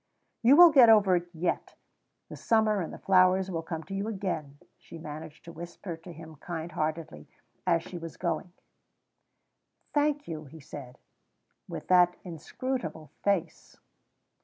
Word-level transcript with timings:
"You 0.41 0.55
will 0.55 0.71
get 0.71 0.89
over 0.89 1.15
it 1.17 1.29
yet; 1.31 1.75
the 2.27 2.35
summer 2.35 2.81
and 2.81 2.91
the 2.91 2.97
flowers 2.97 3.51
will 3.51 3.61
come 3.61 3.83
to 3.83 3.93
you 3.93 4.07
again," 4.07 4.57
she 4.79 4.97
managed 4.97 5.45
to 5.45 5.51
whisper 5.51 5.95
to 5.95 6.11
him 6.11 6.37
kind 6.37 6.71
heartedly, 6.71 7.29
as 7.67 7.83
she 7.83 7.99
was 7.99 8.17
going. 8.17 8.51
"Thank 9.93 10.27
you," 10.27 10.45
he 10.45 10.59
said, 10.59 10.97
with 11.67 11.87
that 11.89 12.15
inscrutable 12.23 13.11
face. 13.23 13.77